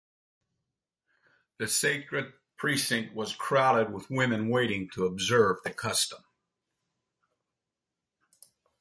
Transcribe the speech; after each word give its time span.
The 1.59 1.67
sacred 1.67 2.33
precinct 2.57 3.13
was 3.13 3.35
crowded 3.35 3.93
with 3.93 4.09
women 4.09 4.49
waiting 4.49 4.89
to 4.95 5.05
observe 5.05 5.57
the 5.63 5.71
custom. 5.75 6.23